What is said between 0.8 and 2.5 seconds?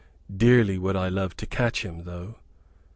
I love to catch him, though."